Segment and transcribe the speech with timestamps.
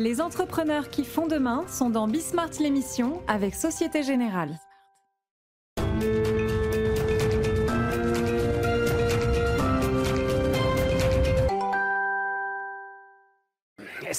[0.00, 4.58] Les entrepreneurs qui font demain sont dans Bismart l'émission avec Société Générale.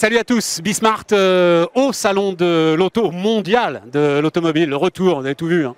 [0.02, 5.26] Salut à tous, Bismart euh, au salon de l'auto mondial de l'automobile, le retour, vous
[5.28, 5.76] avez tout vu, hein.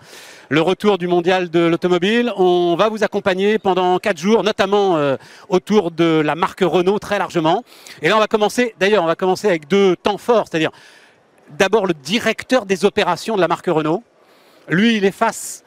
[0.48, 2.32] le retour du mondial de l'automobile.
[2.38, 5.18] On va vous accompagner pendant quatre jours, notamment euh,
[5.50, 7.66] autour de la marque Renault très largement.
[8.02, 10.72] Et là, on va commencer, d'ailleurs, on va commencer avec deux temps forts, c'est-à-dire
[11.60, 14.04] d'abord le directeur des opérations de la marque Renault.
[14.70, 15.66] Lui, il est face,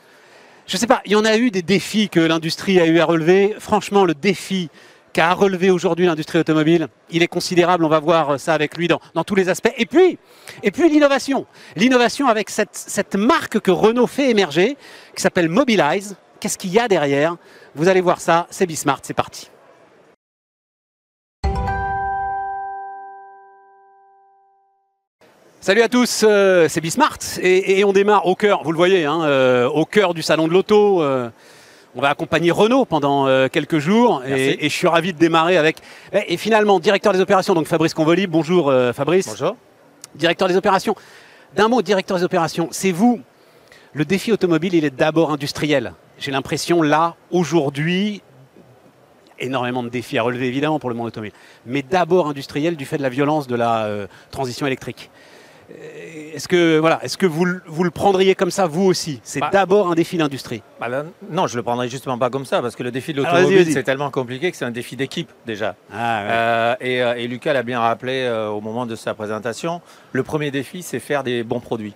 [0.66, 3.04] je sais pas, il y en a eu des défis que l'industrie a eu à
[3.04, 3.54] relever.
[3.59, 4.70] Franchement, le défi
[5.16, 6.88] qu'a relevé aujourd'hui l'industrie automobile.
[7.09, 9.73] Il est considérable, on va voir ça avec lui dans, tous les aspects.
[9.79, 10.19] Et puis,
[10.62, 11.47] et puis l'innovation.
[11.74, 14.77] L'innovation avec cette, cette marque que Renault fait émerger,
[15.15, 16.16] qui s'appelle Mobilize.
[16.38, 17.37] Qu'est-ce qu'il y a derrière?
[17.74, 19.48] Vous allez voir ça, c'est Bismart, c'est parti.
[25.62, 29.07] Salut à tous, euh, c'est Bismart et, et, on démarre au cœur, vous le voyez,
[29.07, 31.02] hein, euh, au cœur du salon de l'auto.
[31.02, 31.30] Euh,
[31.97, 35.57] on va accompagner Renault pendant euh, quelques jours et, et, je suis ravi de démarrer
[35.57, 35.79] avec.
[36.13, 38.27] Et finalement, directeur des opérations, donc Fabrice Convoli.
[38.27, 39.27] Bonjour euh, Fabrice.
[39.27, 39.57] Bonjour.
[40.15, 40.95] Directeur des opérations.
[41.55, 43.21] D'un mot, directeur des opérations, c'est vous.
[43.95, 45.95] Le défi automobile, il est d'abord industriel.
[46.19, 48.23] J'ai l'impression là, aujourd'hui,
[49.39, 51.33] énormément de défis à relever évidemment pour le monde automobile,
[51.65, 55.11] mais d'abord industriel du fait de la violence de la euh, transition électrique.
[55.68, 59.20] Est-ce que, voilà, est que vous, vous, le prendriez comme ça, vous aussi?
[59.24, 62.30] C'est bah, d'abord un défi d'industrie bah là, Non, je ne le prendrais justement pas
[62.30, 64.97] comme ça, parce que le défi de l'automobile, c'est tellement compliqué que c'est un défi
[64.97, 65.75] d'équipe déjà.
[65.92, 66.28] Ah, ouais.
[66.31, 69.81] euh, et, euh, et, Lucas l'a bien rappelé euh, au moment de sa présentation,
[70.12, 71.94] le premier défi, c'est faire des bons produits.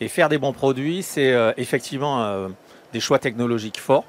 [0.00, 2.48] Et faire des bons produits, c'est euh, effectivement
[2.92, 4.04] des choix technologiques forts,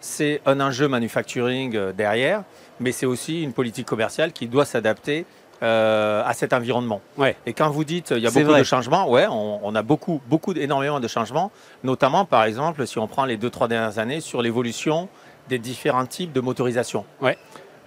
[0.00, 2.44] c'est un enjeu manufacturing derrière,
[2.80, 5.26] mais c'est aussi une politique commerciale qui doit s'adapter
[5.62, 7.00] euh, à cet environnement.
[7.16, 7.34] Ouais.
[7.44, 8.60] Et quand vous dites il y a beaucoup vrai.
[8.60, 11.50] de changements, ouais, on, on, a beaucoup, beaucoup, énormément de changements,
[11.82, 15.08] notamment par exemple si on prend les deux trois dernières années sur l'évolution
[15.48, 17.04] des différents types de motorisation.
[17.20, 17.36] Ouais.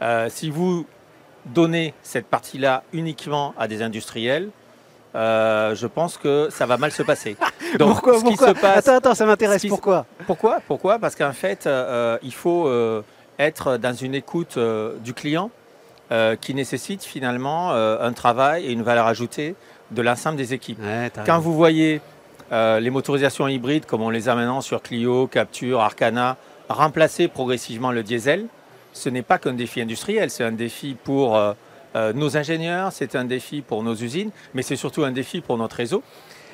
[0.01, 0.85] Euh, si vous
[1.46, 4.50] donnez cette partie-là uniquement à des industriels,
[5.16, 7.38] euh, je pense que ça va mal se passer.
[7.79, 9.66] Donc, pourquoi, ce pourquoi qui se passe, Attends, attends, ça m'intéresse.
[9.66, 10.06] Pourquoi?
[10.28, 10.59] Pourquoi?
[10.67, 11.00] Pourquoi?
[11.00, 11.69] Parce qu'en fait,
[12.22, 12.69] il faut
[13.40, 14.59] être dans une écoute
[15.01, 15.51] du client
[16.11, 19.55] euh, qui nécessite finalement euh, un travail et une valeur ajoutée
[19.91, 20.77] de l'ensemble des équipes.
[20.83, 22.01] Ouais, Quand vous voyez
[22.51, 26.35] euh, les motorisations hybrides, comme on les a maintenant sur Clio, Capture, Arcana,
[26.67, 28.47] remplacer progressivement le diesel,
[28.91, 31.39] ce n'est pas qu'un défi industriel, c'est un défi pour
[31.95, 35.78] nos ingénieurs, c'est un défi pour nos usines, mais c'est surtout un défi pour notre
[35.78, 36.03] réseau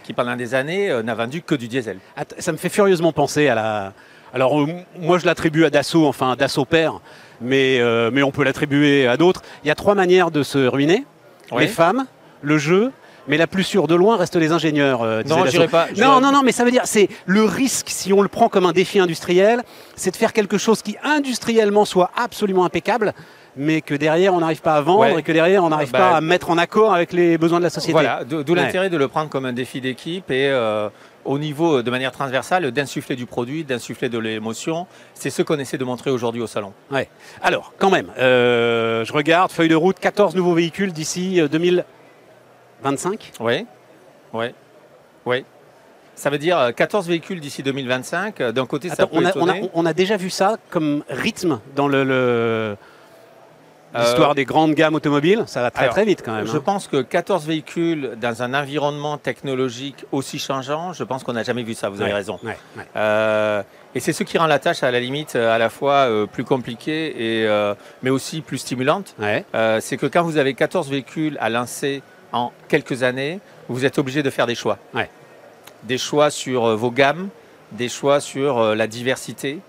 [0.04, 1.98] qui pendant des années n'a vendu que du diesel.
[2.38, 3.94] Ça me fait furieusement penser à la...
[4.34, 4.56] Alors
[5.00, 7.00] moi je l'attribue à Dassault, enfin Dassault père,
[7.42, 9.42] mais, euh, mais on peut l'attribuer à d'autres.
[9.64, 11.06] Il y a trois manières de se ruiner.
[11.52, 11.62] Oui.
[11.62, 12.06] Les femmes,
[12.42, 12.92] le jeu,
[13.28, 15.02] mais la plus sûre de loin reste les ingénieurs.
[15.02, 15.88] Euh, non, je pas.
[15.98, 18.66] Non, non, non, mais ça veut dire, c'est le risque, si on le prend comme
[18.66, 19.64] un défi industriel,
[19.96, 23.14] c'est de faire quelque chose qui industriellement soit absolument impeccable,
[23.56, 25.20] mais que derrière on n'arrive pas à vendre Ouais.
[25.20, 27.64] et que derrière on n'arrive Bah, pas à mettre en accord avec les besoins de
[27.64, 27.94] la société.
[27.94, 28.56] Voilà, d'où Ouais.
[28.62, 30.90] l'intérêt de le prendre comme un défi d'équipe et euh,
[31.28, 34.88] au niveau de manière transversale d'insuffler du produit, d'insuffler de l'émotion.
[35.14, 36.74] C'est ce qu'on essaie de montrer aujourd'hui au salon.
[36.90, 37.10] Ouais.
[37.42, 41.48] Alors, quand même, euh, je regarde, feuille de route, 14 nouveaux véhicules d'ici euh,
[42.82, 43.32] 2025.
[43.40, 43.66] Oui,
[44.34, 44.46] oui,
[45.26, 45.46] oui.
[46.16, 48.42] Ça veut dire euh, 14 véhicules d'ici 2025.
[48.42, 49.70] Euh, D'un côté, ça peut on, a, on, a, étonner.
[49.74, 52.76] on a déjà vu ça comme rythme dans le, le- Euh,
[54.00, 55.44] l'histoire des grandes gammes automobiles.
[55.48, 56.48] Ça va très alors, très vite quand même.
[56.48, 56.62] Je hein.
[56.64, 61.64] pense que 14 véhicules dans un environnement technologique aussi changeant, je pense qu'on n'a jamais
[61.64, 62.40] vu ça, vous avez Ouais, raison.
[62.44, 62.84] ouais, ouais.
[62.96, 63.64] Euh,
[63.96, 66.26] et c'est ce qui rend la tâche à la limite euh, à la fois euh,
[66.26, 67.08] plus compliquée,
[67.42, 69.16] et, euh, mais aussi plus stimulante.
[69.56, 72.04] Euh, c'est que quand vous avez 14 véhicules à lancer
[72.34, 74.78] en quelques années, vous êtes obligé de faire des choix.
[75.84, 77.30] Des choix sur euh, vos gammes,
[77.72, 79.60] des choix sur euh, la diversité,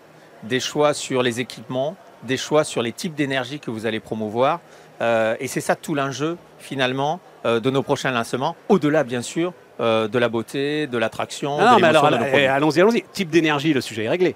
[0.42, 4.60] des choix sur les équipements, des choix sur les types d'énergie que vous allez promouvoir.
[5.00, 9.52] Euh, et c'est ça tout l'enjeu finalement euh, de nos prochains lancements, au-delà bien sûr
[9.80, 11.58] euh, de la beauté, de l'attraction.
[11.58, 13.04] Non, de mais alors, eh, allons-y, allons-y.
[13.12, 14.34] Type d'énergie, le sujet est réglé.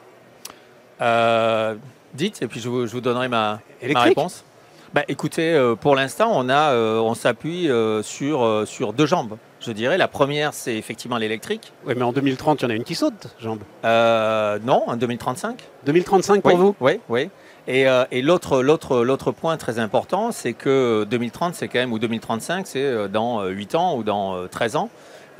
[2.15, 3.61] Dites, et puis je vous, je vous donnerai ma,
[3.93, 4.45] ma réponse.
[4.95, 7.71] Bah, écoutez, pour l'instant, on, a, on s'appuie
[8.03, 9.97] sur, sur deux jambes, je dirais.
[9.97, 11.73] La première, c'est effectivement l'électrique.
[11.87, 13.61] Oui, mais en 2030, il y en a une qui saute, jambe.
[13.85, 15.59] Euh, non, en 2035.
[15.87, 16.77] 2035 pour oui, vous?
[16.81, 17.31] Oui, oui.
[17.69, 22.83] Et, euh, l'autre, point très important, c'est que 2030, c'est quand même, ou 2035, c'est
[22.83, 24.91] euh, dans euh, 8 ans ou dans euh, 13 ans.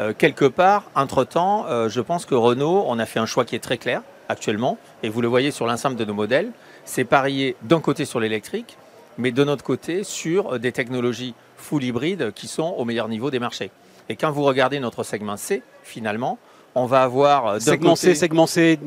[0.01, 3.55] Euh, quelque part, entre-temps, euh, je pense que Renault, on a fait un choix qui
[3.57, 6.51] est très clair actuellement, et vous le voyez sur l'ensemble de nos modèles,
[6.85, 8.79] c'est parier d'un côté sur l'électrique,
[9.19, 13.31] mais de notre côté sur euh, des technologies full hybride qui sont au meilleur niveau
[13.31, 13.71] des marchés.
[14.09, 16.39] Et quand vous regardez notre segment C, finalement,
[16.75, 18.79] on va avoir euh, d'un Segment côté- C, segment C.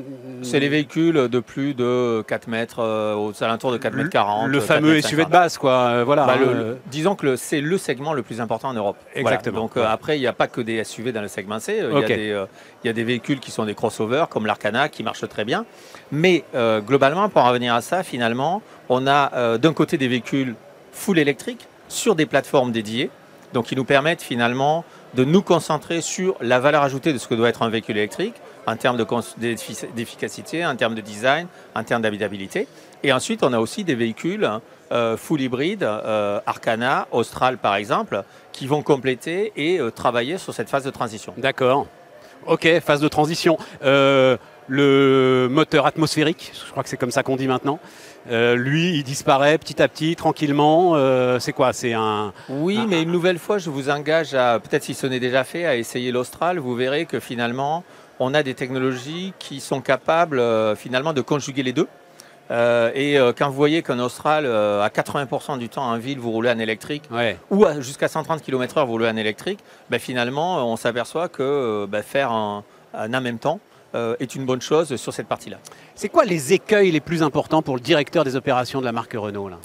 [0.41, 4.47] c'est les véhicules de plus de 4 mètres, euh, aux alentours de 4 mètres 40.
[4.47, 5.31] Le 4 fameux SUV de 50.
[5.31, 5.71] base, quoi.
[5.71, 6.25] euh, voilà.
[6.25, 8.97] Bah, le- hein, le- disons que c'est le segment le plus important en Europe.
[9.13, 9.19] Voilà.
[9.37, 9.59] Exactement.
[9.61, 9.87] Donc euh, Ouais.
[9.87, 11.79] après, il n'y a pas que des SUV dans le segment C.
[11.79, 12.45] Euh, Il y, a des, euh,
[12.83, 15.65] il y a des véhicules qui sont des crossovers comme l'Arcana qui marchent très bien.
[16.11, 20.07] Mais euh, globalement, pour en revenir à ça, finalement, on a euh, d'un côté des
[20.07, 20.55] véhicules
[20.91, 23.09] full électriques sur des plateformes dédiées,
[23.53, 24.83] donc qui nous permettent finalement
[25.15, 28.35] de nous concentrer sur la valeur ajoutée de ce que doit être un véhicule électrique
[28.67, 28.97] en termes
[29.37, 32.67] d'efficacité, en termes de design, en termes d'habitabilité.
[33.03, 34.49] Et ensuite, on a aussi des véhicules
[34.91, 40.53] euh, full hybride, euh, Arcana, Austral par exemple, qui vont compléter et euh, travailler sur
[40.53, 41.33] cette phase de transition.
[41.37, 41.87] D'accord.
[42.47, 43.57] Ok, phase de transition.
[44.67, 47.79] Le moteur atmosphérique, je crois que c'est comme ça qu'on dit maintenant,
[48.31, 50.93] euh, lui, il disparaît petit à petit, tranquillement.
[50.95, 52.33] Euh, c'est quoi C'est un.
[52.49, 55.65] Oui, mais une nouvelle fois, je vous engage à, peut-être si ce n'est déjà fait,
[55.65, 56.57] à essayer l'Austral.
[56.57, 57.83] Vous verrez que finalement,
[58.19, 61.87] on a des technologies qui sont capables euh, finalement de conjuguer les deux.
[62.95, 66.59] Et quand vous voyez qu'un Austral, à 80% du temps en ville, vous roulez en
[66.59, 67.37] électrique, Ouais.
[67.49, 69.59] ou à- jusqu'à 130 km/h, vous roulez en électrique,
[69.89, 72.63] ben, finalement, on s'aperçoit que ben, faire un,
[72.93, 73.59] un en même temps
[74.19, 75.57] est une bonne chose sur cette partie-là.
[75.95, 79.13] C'est quoi les écueils les plus importants pour le directeur des opérations de la marque
[79.13, 79.57] Renault là?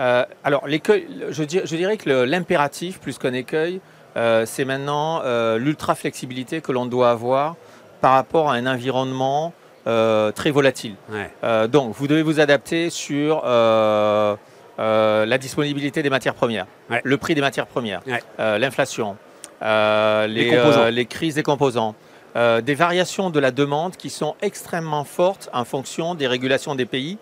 [0.00, 3.80] Euh, alors, l'écueil, je, dir- je dirais que l'impératif, plus qu'un écueil,
[4.16, 7.56] euh, c'est maintenant euh, l'ultra-flexibilité que l'on doit avoir
[8.00, 9.52] par rapport à un environnement
[9.86, 10.94] euh, très volatile.
[11.10, 11.30] Ouais.
[11.44, 14.36] Euh, donc, vous devez vous adapter sur euh,
[14.78, 17.02] euh, la disponibilité des matières premières, Ouais.
[17.04, 18.22] le prix des matières premières, Ouais.
[18.40, 19.16] euh, l'inflation,
[19.62, 21.94] euh, euh, les crises des composants,
[22.36, 26.86] euh, des variations de la demande qui sont extrêmement fortes en fonction des régulations des
[26.86, 27.18] pays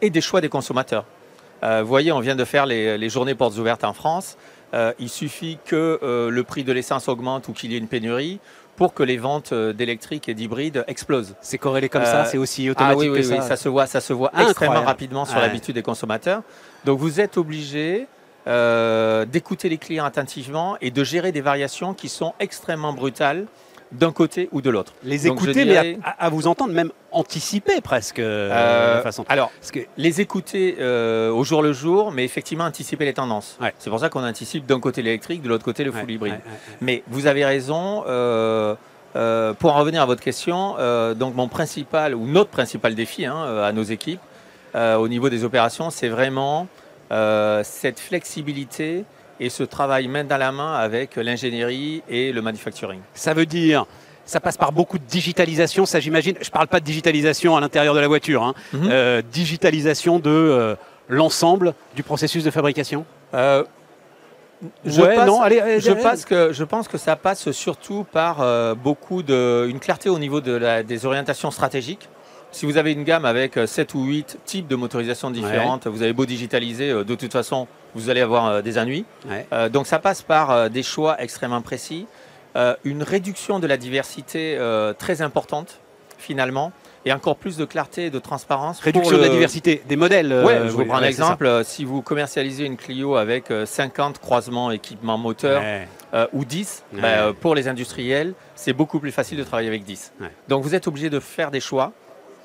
[0.00, 1.04] et des choix des consommateurs.
[1.64, 4.36] Euh, vous voyez, on vient de faire les, les journées portes ouvertes en France.
[4.74, 5.98] Euh, il suffit que
[6.30, 8.40] le prix de l'essence augmente ou qu'il y ait une pénurie
[8.76, 11.34] pour que les ventes d'électriques et d'hybrides explosent.
[11.42, 13.68] C'est corrélé comme ça C'est aussi Ah automatique oui, oui, que oui, ça ça se
[13.68, 14.50] voit, ça se voit Incroyable.
[14.50, 15.42] extrêmement rapidement sur Ouais.
[15.42, 16.42] l'habitude des consommateurs.
[16.86, 18.06] Donc vous êtes obligé
[19.26, 23.46] d'écouter les clients attentivement et de gérer des variations qui sont extrêmement brutales
[23.92, 24.92] d'un côté ou de l'autre.
[25.04, 28.18] Les écouter, dirais- mais à, à vous entendre, même anticiper presque.
[28.18, 29.24] euh, Euh, de façon.
[29.28, 33.56] alors, Parce que les écouter euh, au jour le jour, mais effectivement anticiper les tendances.
[33.60, 33.74] Ouais.
[33.78, 36.32] C'est pour ça qu'on anticipe d'un côté l'électrique, de l'autre côté le full Ouais, hybride.
[36.34, 36.40] ouais,
[36.80, 38.04] Mais vous avez raison.
[38.06, 38.74] euh,
[39.14, 43.26] euh, pour en revenir à votre question, euh, donc mon principal ou notre principal défi
[43.26, 44.20] hein, euh, à nos équipes
[44.74, 46.66] euh, au niveau des opérations, c'est vraiment
[47.12, 49.04] euh, cette flexibilité
[49.40, 53.00] et ce travail main dans la main avec l'ingénierie et le manufacturing.
[53.14, 53.86] Ça veut dire,
[54.24, 56.36] ça passe par beaucoup de digitalisation, ça j'imagine.
[56.40, 58.54] Je ne parle pas de digitalisation à l'intérieur de la voiture, hein.
[58.72, 58.88] Mhm.
[58.90, 60.74] Euh, digitalisation de euh,
[61.08, 63.04] l'ensemble du processus de fabrication?
[63.34, 63.64] Euh,
[64.84, 66.02] je Ouais, passe- non, allez, allez, je, allez.
[66.02, 70.20] pense que, je pense que ça passe surtout par euh, beaucoup de, une clarté au
[70.20, 72.08] niveau de la- des orientations stratégiques.
[72.52, 76.12] Si vous avez une gamme avec 7 ou 8 types de motorisation différentes, vous avez
[76.12, 79.04] beau digitaliser, euh, de toute façon, vous allez avoir euh, des ennuis.
[79.28, 79.46] Ouais.
[79.52, 82.06] Euh, donc ça passe par euh, des choix extrêmement précis,
[82.56, 85.80] euh, une réduction de la diversité euh, très importante
[86.18, 86.72] finalement,
[87.04, 88.78] et encore plus de clarté et de transparence.
[88.80, 90.30] Réduction de la diversité des modèles.
[90.30, 91.46] euh, Ouais, je vous prends un exemple.
[91.46, 95.88] euh, Si vous commercialisez une Clio avec euh, 50 croisements équipements moteur Ouais.
[96.14, 97.00] euh, ou 10, Ouais.
[97.00, 100.12] bah, euh, pour les industriels, c'est beaucoup plus facile de travailler avec 10.
[100.20, 100.26] Ouais.
[100.48, 101.92] Donc, Donc vous êtes obligé de faire des choix,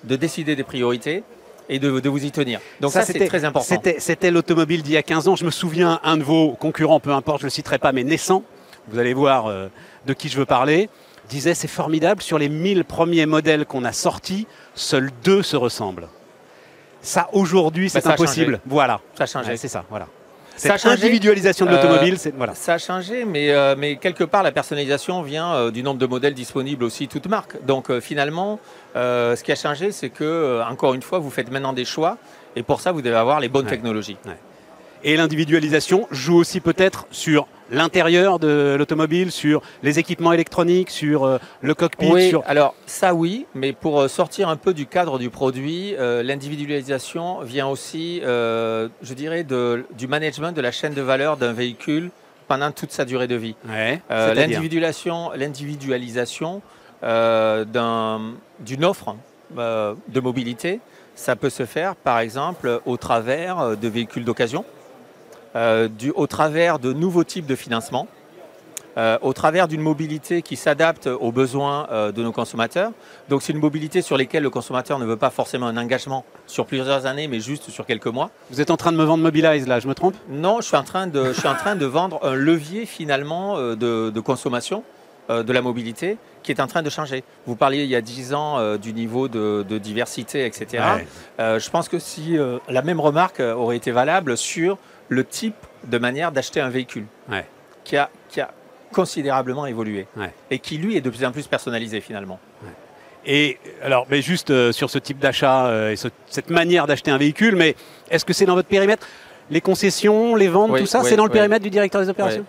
[0.04, 1.24] de décider des priorités
[1.70, 2.60] et de, de vous y tenir.
[2.80, 3.75] Donc Ça, ça, c'est c'était- très important.
[4.00, 5.36] C'était, l'automobile d'il y a 15 ans.
[5.36, 8.04] Je me souviens, un de vos concurrents, peu importe, je ne le citerai pas, mais
[8.04, 8.44] naissant,
[8.88, 9.68] vous allez voir euh,
[10.06, 10.89] de qui je veux parler,
[11.30, 16.08] disait c'est formidable, sur les 1000 premiers modèles qu'on a sortis, seuls deux se ressemblent.
[17.01, 18.60] Ça, aujourd'hui, c'est Bah, a impossible.
[18.66, 19.01] Voilà.
[19.18, 19.50] Ça a changé.
[19.51, 20.08] Ouais, c'est ça, voilà.
[20.57, 20.93] Ça a changé.
[21.05, 22.53] individualisation de Euh, l'automobile, c'est voilà.
[22.55, 26.05] Ça a changé, mais, euh, mais quelque part, la personnalisation vient euh, du nombre de
[26.05, 27.63] modèles disponibles aussi, toute marque.
[27.65, 28.59] Donc euh, finalement,
[28.95, 31.85] euh, ce qui a changé, c'est que, euh, encore une fois, vous faites maintenant des
[31.85, 32.17] choix,
[32.55, 33.69] et pour ça, vous devez avoir les bonnes Ouais.
[33.71, 34.17] technologies.
[35.03, 41.38] Et l'individualisation joue aussi peut-être sur l'intérieur de l'automobile, sur les équipements électroniques, sur euh,
[41.62, 45.19] le cockpit, Oui, sur alors ça oui, mais pour euh, sortir un peu du cadre
[45.19, 50.93] du produit, euh, l'individualisation vient aussi, euh, je dirais, de- du management de la chaîne
[50.93, 52.12] de valeur d'un véhicule
[52.47, 53.55] pendant toute sa durée de vie.
[53.67, 54.01] Ouais,
[54.33, 56.62] l'individualisation, l'individualisation
[57.01, 58.21] d'un-
[58.59, 59.15] d'une offre
[59.55, 60.79] de mobilité,
[61.15, 64.63] ça peut se faire par exemple au travers de véhicules d'occasion,
[65.56, 68.08] du- au travers de nouveaux types de financement.
[68.98, 72.92] euh, au travers d'une mobilité qui s'adapte aux besoins euh, de nos consommateurs.
[73.30, 76.66] Donc c'est une mobilité sur laquelle le consommateur ne veut pas forcément un engagement sur
[76.66, 78.32] plusieurs années, mais juste sur quelques mois.
[78.50, 80.16] Vous êtes en train de me vendre Mobilize là, je me trompe?
[80.30, 83.58] Non, je suis en train de, je suis en train de vendre un levier finalement
[83.58, 84.82] euh, de, de consommation
[85.30, 87.24] euh, de la mobilité qui est en train de changer.
[87.46, 90.66] Vous parliez il y a 10 ans euh, du niveau de, de diversité, etc.
[90.96, 91.08] Ouais.
[91.39, 95.23] Euh, je pense que si euh, la même remarque euh, aurait été valable sur le
[95.23, 97.45] type de manière d'acheter un véhicule, Ouais.
[97.83, 98.51] qui, a, qui a
[98.93, 100.31] considérablement évolué Ouais.
[100.51, 102.39] et qui lui est de plus en plus personnalisé finalement.
[103.29, 107.11] Et alors, mais juste euh, sur ce type d'achat euh, et ce- cette manière d'acheter
[107.11, 107.75] un véhicule, mais
[108.09, 109.05] est-ce que c'est dans votre périmètre?
[109.49, 111.33] Les concessions, les ventes, Oui, tout ça, oui, c'est dans le oui.
[111.35, 112.45] périmètre du directeur des opérations?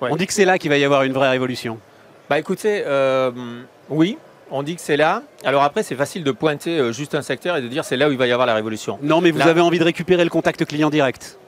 [0.00, 1.78] On dit que c'est là qu'il va y avoir une vraie révolution.
[2.30, 3.30] Bah écoutez, euh,
[3.90, 4.16] oui,
[4.50, 5.22] on dit que c'est là.
[5.44, 8.08] Alors après, c'est facile de pointer euh, juste un secteur et de dire c'est là
[8.08, 8.98] où il va y avoir la révolution.
[9.02, 11.38] Non, mais vous Là- avez envie de récupérer le contact client direct.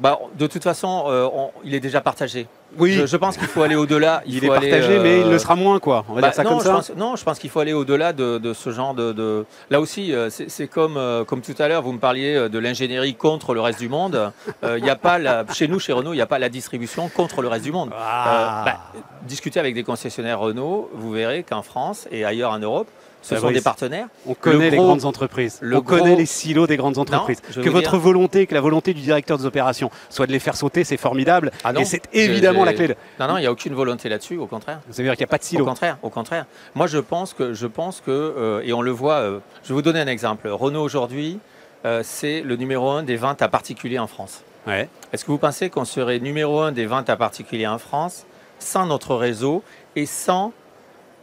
[0.00, 2.46] Bah, de toute façon, euh, on- il est déjà partagé.
[2.76, 4.22] Oui, Je, je pense qu'il faut aller au-delà.
[4.26, 6.04] il, faut est aller, partagé, euh, mais il le sera moins, quoi.
[6.08, 6.72] On va bah, dire ça non, comme je ça.
[6.72, 9.12] pense- non, je pense qu'il faut aller au-delà de, de ce genre de.
[9.12, 12.48] de- Là aussi, euh, c'est comme, euh, comme tout à l'heure, vous me parliez euh,
[12.48, 14.32] de l'ingénierie contre le reste du monde.
[14.64, 17.08] Euh, y a pas la- chez nous, chez Renault, il n'y a pas la distribution
[17.08, 17.90] contre le reste du monde.
[17.96, 18.62] Ah.
[18.62, 18.78] Euh, bah,
[19.22, 22.88] discutez avec des concessionnaires Renault, vous verrez qu'en France et ailleurs en Europe,
[23.24, 23.56] ce sont Fabrice.
[23.58, 24.06] des partenaires.
[24.26, 25.58] on connaît les gros- grandes entreprises.
[25.62, 27.40] le on gros- connaît les silos des grandes entreprises.
[27.40, 30.56] que votre dire- volonté, que la volonté du directeur des opérations soit de les faire
[30.56, 31.50] sauter, c'est formidable.
[31.64, 32.88] Ah non, et c'est évidemment la clé.
[32.88, 34.80] de- Non, non, il n'y a aucune volonté là-dessus, au contraire.
[34.90, 35.64] Ça veut dire qu'il n'y a pas de Au silo.
[35.64, 36.44] contraire, au contraire.
[36.74, 39.74] Moi, je pense que, je pense que euh, et on le voit, euh, je vais
[39.74, 40.48] vous donner un exemple.
[40.48, 41.38] Renault aujourd'hui,
[41.86, 44.42] euh, c'est le numéro un des ventes à particuliers en France.
[44.66, 44.88] Ouais.
[45.12, 48.24] Est-ce que vous pensez qu'on serait numéro un des ventes à particuliers en France
[48.58, 49.62] sans notre réseau
[49.96, 50.52] et sans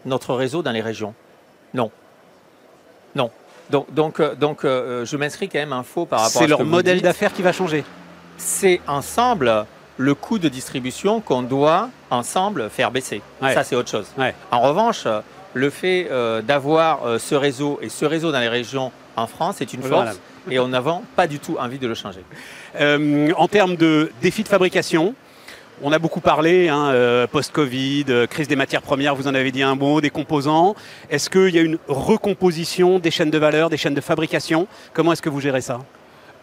[0.06, 1.14] notre réseau dans les régions?
[1.74, 1.92] Non.
[3.16, 3.32] Non.
[3.70, 6.46] Donc, donc, euh, donc euh, je m'inscris quand même un faux par rapport à C'est
[6.46, 7.84] ce leur modèle d'affaires qui va changer.
[8.38, 9.66] C'est ensemble
[9.98, 13.22] le coût de distribution qu'on doit ensemble faire baisser.
[13.42, 13.54] Ouais.
[13.54, 14.08] Ça, c'est autre chose.
[14.18, 14.34] Ouais.
[14.52, 15.06] En revanche,
[15.54, 19.62] le fait euh, d'avoir euh, ce réseau et ce réseau dans les régions en France
[19.62, 20.14] est une force Voilà.
[20.50, 20.82] et on n'a
[21.16, 22.24] pas du tout envie de le changer.
[22.80, 25.14] Euh, en termes de défis de fabrication,
[25.84, 29.52] on a beaucoup parlé, hein, euh, post-Covid, euh, crise des matières premières, vous en avez
[29.52, 30.76] dit un mot, des composants.
[31.10, 34.68] Est-ce qu'il y a une recomposition des chaînes de valeur, des chaînes de fabrication?
[34.94, 35.80] Comment est-ce que vous gérez ça?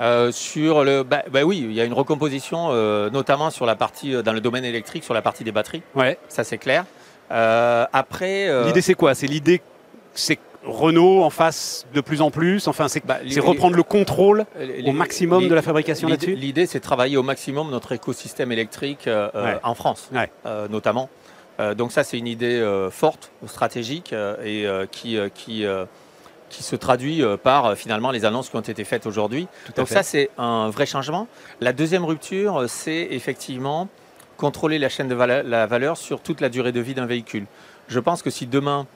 [0.00, 2.72] Euh, sur le, bah, bah oui, il y a une recomposition,
[3.10, 5.82] notamment sur la partie dans le domaine électrique, sur la partie des batteries.
[5.94, 6.18] ouais.
[6.28, 6.84] Ça c'est clair.
[7.30, 9.14] Après, L'idée c'est quoi?
[9.14, 9.60] C'est l'idée,
[10.14, 12.66] c'est que Renault en fasse de plus en plus.
[12.68, 16.34] Enfin, c'est bah, reprendre le contrôle les- au maximum de la fabrication là-dessus.
[16.34, 19.60] L'idée, c'est travailler au maximum notre écosystème électrique euh, euh, Ouais.
[19.62, 20.30] en France, Ouais.
[20.46, 21.08] euh, notamment.
[21.60, 25.64] Euh, donc ça, c'est une idée euh, forte, stratégique, euh, et euh, qui, euh, qui,
[25.64, 25.84] euh,
[26.50, 29.48] qui se traduit euh, par euh, finalement les annonces qui ont été faites aujourd'hui.
[29.76, 29.94] Donc fait.
[29.94, 31.28] ça, c'est un vrai changement.
[31.60, 33.88] La deuxième rupture, euh, c'est effectivement
[34.36, 37.46] contrôler la chaîne de valeur, la valeur sur toute la durée de vie d'un véhicule.
[37.88, 38.86] Je pense que si demain,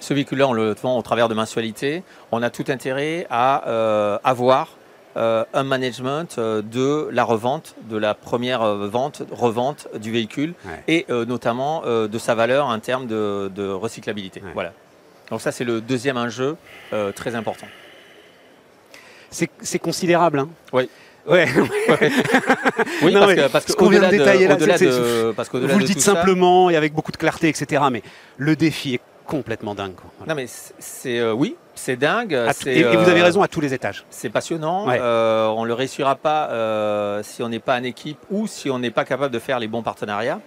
[0.00, 2.02] ce véhicule-là, on le vend au travers de mensualités,
[2.32, 4.68] on a tout intérêt à euh, avoir
[5.16, 10.82] euh, un management euh, de la revente, de la première vente, revente du véhicule, Ouais.
[10.88, 14.40] et euh, notamment euh, de sa valeur en termes de, de recyclabilité.
[14.40, 14.50] Ouais.
[14.54, 14.72] Voilà.
[15.30, 16.56] Donc ça, c'est le deuxième enjeu
[16.92, 17.66] euh, très important.
[19.30, 20.40] C'est considérable.
[20.40, 20.48] Hein?
[20.72, 20.88] Oui.
[21.26, 21.46] Ouais.
[23.02, 25.78] Oui, Non, parce que, parce ce que qu'on vient de détailler là, de- parce vous
[25.78, 27.82] le dites ça- simplement et avec beaucoup de clarté, etc.
[27.92, 28.02] Mais
[28.38, 29.94] le défi est complètement dingue.
[29.94, 30.10] quoi.
[30.18, 30.34] Voilà.
[30.34, 32.32] Non mais c'est- euh, oui, c'est dingue.
[32.66, 34.04] Et, et vous avez euh, raison à tous les étages.
[34.10, 34.86] C'est passionnant.
[34.86, 34.98] Ouais.
[35.00, 38.68] Euh, on ne le réussira pas euh, si on n'est pas en équipe ou si
[38.70, 40.40] on n'est pas capable de faire les bons partenariats.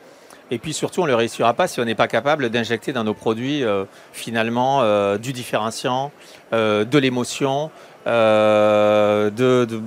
[0.52, 3.04] Et puis surtout, on ne le réussira pas si on n'est pas capable d'injecter dans
[3.06, 3.64] nos produits
[4.12, 4.84] finalement
[5.18, 6.12] du différenciant,
[6.52, 7.72] de l'émotion,
[8.08, 9.82] euh, de, de-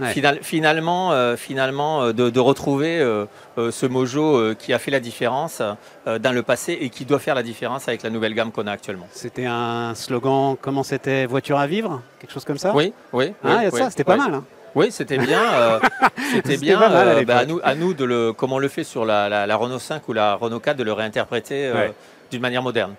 [0.00, 0.12] Ouais.
[0.12, 3.26] final- finalement, euh, finalement euh, de, de retrouver euh,
[3.70, 5.60] ce mojo qui a fait la différence
[6.06, 8.72] dans le passé et qui doit faire la différence avec la nouvelle gamme qu'on a
[8.72, 9.08] actuellement.
[9.10, 12.72] C'était un slogan, comment c'était Voiture à vivre Quelque chose comme ça?
[12.74, 13.32] Oui, oui.
[13.44, 14.34] Hein, oui, c'était pas mal.
[14.34, 14.44] hein.
[14.74, 15.40] Oui, c'était bien.
[15.54, 15.80] euh,
[16.34, 16.78] c'était bien.
[16.78, 19.04] mal à euh, bah, à, nous, à nous de le, comme on le fait sur
[19.04, 21.92] la, la- la Renault 5 ou la Renault 4, de le réinterpréter euh, Ouais.
[22.30, 22.94] d'une manière moderne.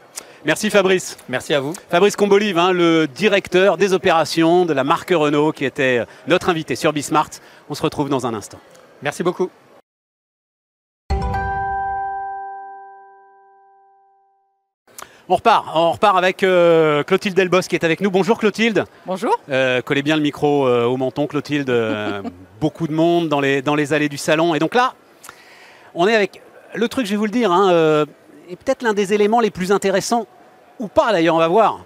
[0.45, 1.17] Merci Fabrice.
[1.27, 1.73] Merci à vous.
[1.89, 6.75] Fabrice Combolive, hein, le directeur des opérations de la marque Renault, qui était notre invité
[6.75, 7.29] sur Bismart.
[7.69, 8.59] On se retrouve dans un instant.
[9.01, 9.49] Merci beaucoup.
[15.31, 18.09] On repart, on repart avec euh, Clotilde Delbos qui est avec nous.
[18.09, 18.85] Bonjour Clotilde.
[19.05, 19.37] Bonjour.
[19.49, 21.69] Euh, collez bien le micro euh, au menton, Clotilde.
[21.69, 22.23] Euh,
[22.61, 24.55] beaucoup de monde dans les, dans les allées du salon.
[24.55, 24.93] Et donc là,
[25.93, 26.41] on est avec
[26.73, 28.05] le truc, je vais vous le dire, hein, euh,
[28.49, 30.25] est peut-être l'un des éléments les plus intéressants,
[30.79, 31.85] ou pas d'ailleurs, on va voir,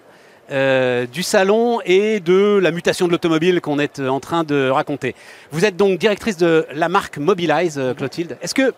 [0.51, 4.69] euh, du salon et de la mutation de l'automobile qu'on est euh, en train de
[4.69, 5.15] raconter.
[5.51, 8.37] Vous êtes donc directrice de la marque Mobilize, euh, Clotilde.
[8.41, 8.73] Est-ce que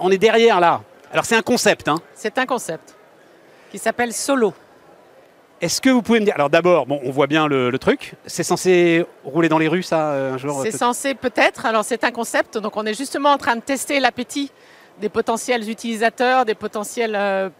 [0.00, 0.82] on est derrière là?
[1.12, 1.88] Alors c'est un concept.
[1.88, 1.96] Hein.
[2.14, 2.94] C'est un concept
[3.70, 4.52] qui s'appelle Solo.
[5.62, 8.12] Est-ce que vous pouvez me dire Alors d'abord, bon, on voit bien le, le truc.
[8.26, 12.04] C'est censé rouler dans les rues, ça, un jour C'est peut- censé peut-être, alors c'est
[12.04, 14.52] un concept, donc on est justement en train de tester l'appétit
[15.00, 17.50] des potentiels utilisateurs, des potentielles euh,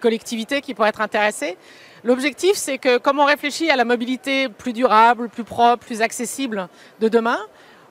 [0.00, 1.56] collectivités qui pourraient être intéressées.
[2.02, 6.68] L'objectif, c'est que comme on réfléchit à la mobilité plus durable, plus propre, plus accessible
[7.00, 7.38] de demain,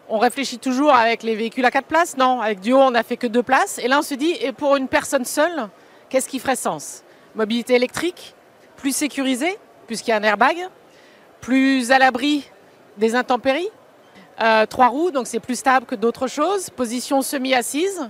[0.09, 2.17] on réfléchit toujours avec les véhicules à quatre places.
[2.17, 3.79] Non, avec Duo, on n'a fait que deux places.
[3.79, 5.69] Et là, on se dit, et pour une personne seule,
[6.09, 7.03] qu'est-ce qui ferait sens?
[7.35, 8.35] Mobilité électrique,
[8.75, 9.57] plus sécurisée,
[9.87, 10.57] puisqu'il y a un airbag,
[11.41, 12.47] plus à l'abri
[12.97, 13.69] des intempéries,
[14.41, 16.69] euh, trois roues, donc c'est plus stable que d'autres choses.
[16.69, 18.09] Position semi-assise,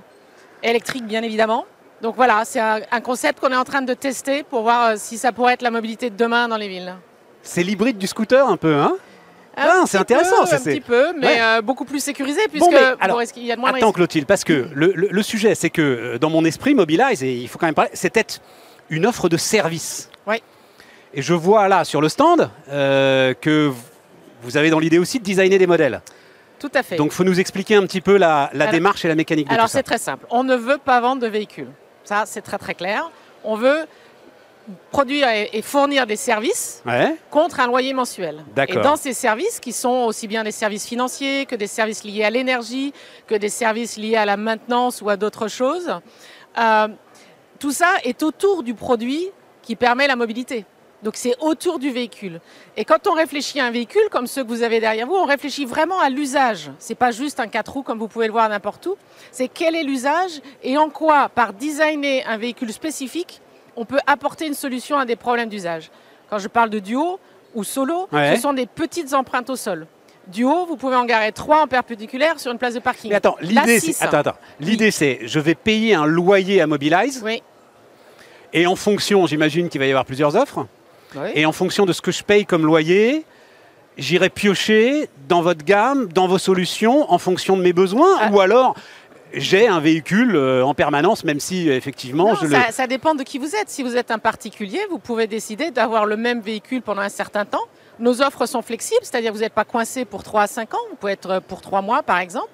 [0.63, 1.65] électrique bien évidemment.
[2.01, 5.17] Donc voilà, c'est un, concept qu'on est en train de tester pour voir euh, si
[5.17, 6.93] ça pourrait être la mobilité de demain dans les villes.
[7.41, 8.96] C'est l'hybride du scooter un peu, hein?
[9.55, 11.41] Ah, c'est intéressant, peu, ça, Un c'est- petit peu, mais Ouais.
[11.41, 13.77] euh, beaucoup plus sécurisé Bon, puisque mais alors, bon, qu'il y a de moins de
[13.77, 13.96] Attends risques?
[13.98, 17.34] Clotilde, parce que le, le- le sujet, c'est que euh, dans mon esprit, Mobilize, et
[17.36, 18.25] il faut quand même parler, c'était
[18.89, 20.10] une offre de service.
[20.27, 20.41] Oui.
[21.13, 23.72] Et je vois là sur le stand euh, que
[24.41, 26.01] vous avez dans l'idée aussi de designer des modèles.
[26.63, 26.96] Tout à fait.
[26.96, 29.50] Donc il faut nous expliquer un petit peu la, la Alors- démarche et la mécanique
[29.50, 30.25] de Alors c'est très simple.
[30.29, 31.67] On ne veut pas vendre de véhicules.
[32.05, 33.12] Ça, c'est très très clair.
[33.43, 33.86] On veut
[34.89, 38.46] produire et, fournir des services Ouais, contre un loyer mensuel.
[38.70, 42.24] Et dans ces services, qui sont aussi bien des services financiers que des services liés
[42.24, 42.93] à l'énergie,
[43.27, 45.93] que des services liés à la maintenance ou à d'autres choses,
[46.58, 46.88] euh,
[47.60, 49.27] tout ça est autour du produit
[49.62, 50.63] qui permet la mobilité.
[51.03, 52.39] Donc c'est autour du véhicule.
[52.77, 55.25] Et quand on réfléchit à un véhicule comme ceux que vous avez derrière vous, on
[55.25, 56.72] réfléchit vraiment à l'usage.
[56.79, 58.95] C'est pas juste un 4 roues comme vous pouvez le voir n'importe où.
[59.31, 63.41] C'est quel est l'usage et en quoi, par designer un véhicule spécifique,
[63.75, 65.91] on peut apporter une solution à des problèmes d'usage.
[66.29, 67.19] Quand je parle de duo
[67.53, 68.36] ou solo, Ouais.
[68.36, 69.88] ce sont des petites empreintes au sol.
[70.27, 73.10] Duo, vous pouvez en garer 3 en perpendiculaire sur une place de parking.
[73.10, 74.38] Mais attends, l'idée, c'est, attends, attends.
[74.62, 77.43] L'idée, c'est, je vais payer un loyer à Mobilize, Oui.
[78.53, 80.65] et en fonction, j'imagine qu'il va y avoir plusieurs offres,
[81.15, 81.29] Oui.
[81.36, 83.25] et en fonction de ce que je paye comme loyer,
[83.98, 88.29] j'irai piocher dans votre gamme, dans vos solutions, en fonction de mes besoins, Ah.
[88.32, 88.75] ou alors
[89.36, 92.51] j'ai un véhicule euh, en permanence, même si euh, effectivement Non, je le.
[92.55, 93.67] ça, ça dépend de qui vous êtes.
[93.70, 97.44] Si vous êtes un particulier, vous pouvez décider d'avoir le même véhicule pendant un certain
[97.46, 97.64] temps.
[98.00, 100.79] Nos offres sont flexibles, c'est-à-dire que vous n'êtes pas coincé pour 3 à 5 ans,
[100.92, 102.50] vous pouvez être pour 3 mois par exemple.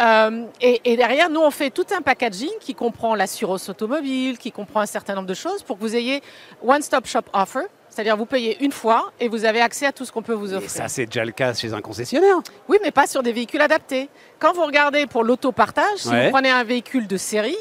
[0.00, 4.52] Euh, et, et derrière, nous, on fait tout un packaging qui comprend l'assurance automobile, qui
[4.52, 6.22] comprend un certain nombre de choses pour que vous ayez
[6.62, 7.66] one-stop shop offer,
[7.96, 10.52] c'est-à-dire vous payez une fois et vous avez accès à tout ce qu'on peut vous
[10.52, 10.70] Et offrir.
[10.70, 12.36] ça, c'est déjà le cas chez un concessionnaire.
[12.68, 14.10] Oui, mais pas sur des véhicules adaptés.
[14.38, 16.26] Quand vous regardez pour l'autopartage, si Ouais.
[16.26, 17.56] vous prenez un véhicule de série,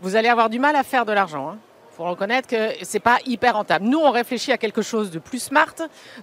[0.00, 1.56] vous allez avoir du mal à faire de l'argent.
[1.92, 3.84] Il faut reconnaître que c'est pas hyper rentable.
[3.84, 5.74] Nous, on réfléchit à quelque chose de plus smart,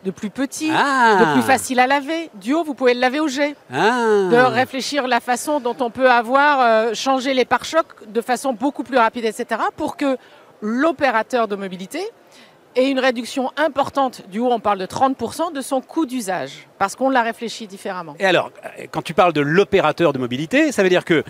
[0.04, 1.18] de plus petit, Ah.
[1.22, 2.30] de plus facile à laver.
[2.34, 3.56] Duo, vous pouvez le laver au jet.
[3.74, 4.04] Ah.
[4.32, 8.84] De réfléchir la façon dont on peut avoir euh, changé les pare-chocs de façon beaucoup
[8.84, 9.62] plus rapide, etc.
[9.78, 10.18] pour que
[10.62, 12.02] l'opérateur de mobilité
[12.76, 16.96] ait une réduction importante, du haut on parle de 30%, de son coût d'usage, parce
[16.96, 18.16] qu'on l'a réfléchi différemment.
[18.20, 18.52] Et alors,
[18.92, 21.24] quand tu parles de l'opérateur de mobilité, ça veut dire que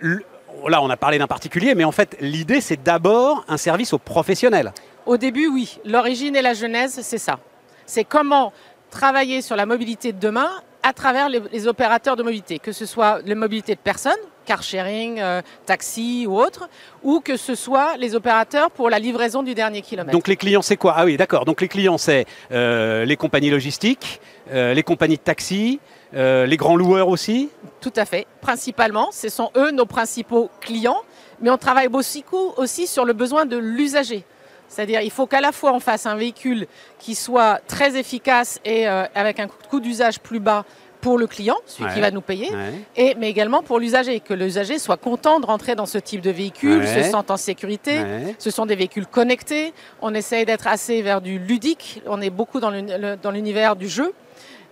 [0.00, 3.98] là, on a parlé d'un particulier, mais en fait, l'idée, c'est d'abord un service aux
[3.98, 4.72] professionnels.
[5.06, 5.78] Au début, oui.
[5.84, 7.38] L'origine et la genèse, c'est ça.
[7.86, 8.52] C'est comment
[8.90, 10.50] travailler sur la mobilité de demain
[10.82, 14.12] à travers les, les opérateurs de mobilité, que ce soit les mobilités de personnes,
[14.48, 16.70] car sharing, euh, taxi ou autre,
[17.02, 20.12] ou que ce soit les opérateurs pour la livraison du dernier kilomètre.
[20.12, 20.94] Donc les clients, c'est quoi?
[20.96, 21.44] Ah oui, d'accord.
[21.44, 25.80] Donc les clients, c'est euh, les compagnies logistiques, euh, les compagnies de taxi,
[26.14, 27.50] les grands loueurs aussi?
[27.82, 28.26] Tout à fait.
[28.40, 31.02] Principalement, ce sont eux nos principaux clients,
[31.42, 34.24] mais on travaille beaucoup aussi sur le besoin de l'usager.
[34.68, 36.66] C'est-à-dire il faut qu'à la fois on fasse un véhicule
[36.98, 40.64] qui soit très efficace et euh, avec un coût d'usage plus bas
[41.00, 41.94] pour le client, celui Ouais.
[41.94, 42.72] qui va nous payer, Ouais.
[42.96, 46.30] et, mais également pour l'usager, que l'usager soit content de rentrer dans ce type de
[46.30, 47.02] véhicule, Ouais.
[47.04, 48.00] se sente en sécurité.
[48.38, 49.72] Ce sont des véhicules connectés.
[50.02, 52.02] On essaye d'être assez vers du ludique.
[52.06, 54.12] On est beaucoup dans l'univers du jeu,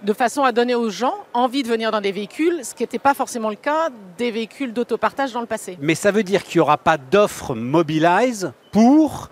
[0.02, 2.98] de façon à donner aux gens envie de venir dans des véhicules, ce qui n'était
[2.98, 5.78] pas forcément le cas des véhicules d'autopartage dans le passé.
[5.80, 9.30] Mais ça veut dire qu'il n'y aura pas d'offre Mobilize pour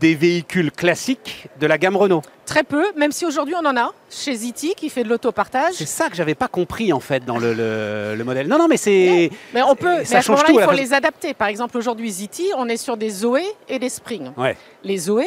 [0.00, 2.22] des véhicules classiques de la gamme Renault.
[2.44, 5.74] Très peu, même si aujourd'hui on en a chez Ziti qui fait de l'autopartage.
[5.74, 8.46] C'est ça que j'avais pas compris en fait dans le, le- le modèle.
[8.46, 9.30] Non, non, mais c'est.
[9.54, 11.34] Mais on peut, Ça mais à change tout il faut les adapter.
[11.34, 14.30] Par exemple, aujourd'hui, Ziti, on est sur des Zoé et des Spring.
[14.36, 14.56] Ouais.
[14.84, 15.26] Les Zoé,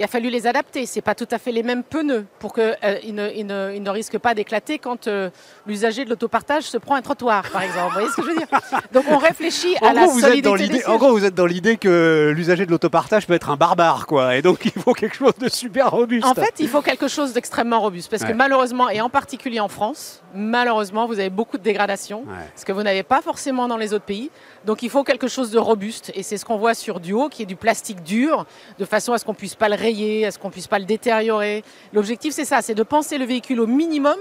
[0.00, 0.86] il a fallu les adapter.
[0.86, 3.82] C'est pas tout à fait les mêmes pneus pour qu'ils euh, ne, ils ne, ils
[3.82, 5.28] ne risquent pas d'éclater quand euh,
[5.66, 7.88] l'usager de l'autopartage se prend un trottoir, par exemple.
[7.88, 8.48] Vous voyez ce que je veux dire?
[8.94, 10.86] Donc on réfléchit à En la gros, vous êtes solidité dans des.
[10.86, 14.36] En gros, vous êtes dans l'idée que l'usager de l'autopartage peut être un barbare, quoi.
[14.36, 16.24] Et donc, il faut quelque chose de super robuste.
[16.26, 19.68] En fait, il faut quelque chose d'extrêmement robuste parce que malheureusement, et en particulier en
[19.68, 22.36] France, malheureusement, vous avez beaucoup de dégradation, Ouais.
[22.56, 24.30] ce que vous n'avez pas forcément dans les autres pays.
[24.64, 27.42] Donc il faut quelque chose de robuste et c'est ce qu'on voit sur Duo, qui
[27.42, 28.46] est du plastique dur,
[28.78, 30.84] de façon à ce qu'on puisse pas le rayer, à ce qu'on puisse pas le
[30.84, 31.62] détériorer?
[31.92, 34.16] L'objectif, c'est ça, c'est de penser le véhicule au minimum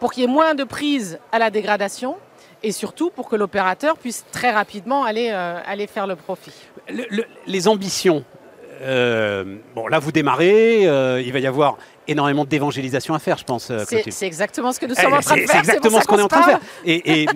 [0.00, 2.16] pour qu'il y ait moins de prise à la dégradation.
[2.62, 6.52] Et surtout pour que l'opérateur puisse très rapidement aller, euh, aller faire le profit.
[6.88, 8.24] Le- le- les ambitions.
[8.80, 10.86] euh, bon, là, vous démarrez.
[10.86, 14.86] euh, il va y avoir énormément d'évangélisation à faire, je pense, C'est exactement ce que
[14.86, 15.50] nous Eh, sommes en train de faire.
[15.50, 16.60] c'est exactement ce qu'on est en train de faire.
[16.84, 17.26] Et,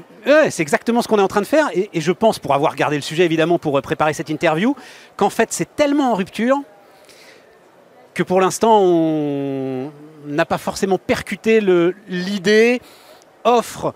[0.51, 1.69] c'est exactement ce qu'on est en train de faire.
[1.75, 4.75] Et, je pense, pour avoir gardé le sujet évidemment pour préparer cette interview,
[5.17, 6.59] qu'en fait c'est tellement en rupture
[8.15, 9.91] que pour l'instant on
[10.27, 11.61] n'a pas forcément percuté
[12.09, 12.81] l'idée
[13.45, 13.95] offre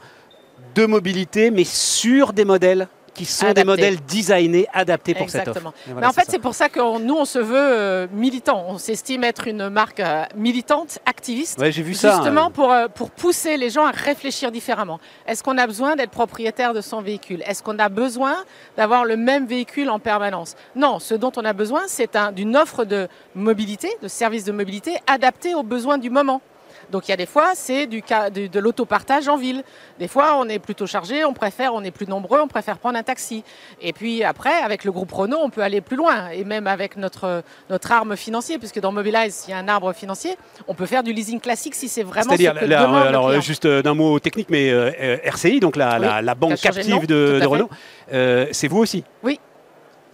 [0.75, 5.73] de mobilité, mais sur des modèles qui sont des modèles designés, adaptés pour cette offre.
[5.87, 8.65] Voilà, Mais en fait, c'est pour ça que nous, on se veut euh, militant.
[8.69, 11.59] On s'estime être une marque euh, militante, activiste.
[11.59, 12.17] Ouais, j'ai vu ça.
[12.17, 15.01] Justement euh, pour, euh, pour pousser les gens à réfléchir différemment.
[15.27, 17.43] Est-ce qu'on a besoin d'être propriétaire de son véhicule?
[17.47, 18.37] Est-ce qu'on a besoin
[18.77, 20.55] d'avoir le même véhicule en permanence?
[20.75, 24.53] Non, ce dont on a besoin, c'est un- d'une offre de mobilité, de services de
[24.53, 26.43] mobilité adaptée aux besoins du moment.
[26.91, 29.63] Donc il y a des fois, c'est du cas de, l'autopartage en ville.
[29.99, 32.99] Des fois, on est plutôt chargé, on préfère, on est plus nombreux, on préfère prendre
[32.99, 33.45] un taxi.
[33.81, 36.29] Et puis après, avec le groupe Renault, on peut aller plus loin.
[36.31, 39.93] Et même avec notre, notre arme financière, puisque dans Mobilize, il y a un arbre
[39.93, 40.37] financier,
[40.69, 43.83] on peut faire du leasing classique si c'est vraiment ce C'est-à-dire, le alors juste euh,
[43.83, 47.41] d'un mot technique, mais euh, euh, RCI, donc la, Oui, banque captive nom, de.
[47.45, 47.71] Renault,
[48.13, 49.05] euh, c'est vous aussi.